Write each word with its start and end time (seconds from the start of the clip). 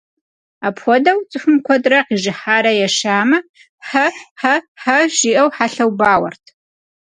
Апхуэдэу, 0.67 1.17
цӀыхум 1.29 1.57
куэдрэ 1.65 1.99
къижыхьарэ 2.07 2.71
ешамэ 2.87 3.37
«хьэ-хьэ-хьэ» 3.87 4.97
жиӀэу 5.15 5.49
хьэлъэу 5.55 5.91
бауэрт. 5.99 6.45